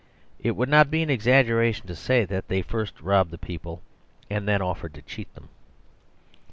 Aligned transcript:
It 0.39 0.55
would 0.55 0.67
not 0.67 0.89
be 0.89 1.03
an 1.03 1.11
exaggeration 1.11 1.85
to 1.85 1.95
say 1.95 2.25
that 2.25 2.47
they 2.47 2.63
first 2.63 2.99
robbed 3.01 3.29
the 3.29 3.37
people, 3.37 3.83
and 4.31 4.47
then 4.47 4.59
offered 4.59 4.95
to 4.95 5.03
cheat 5.03 5.31
them. 5.35 5.49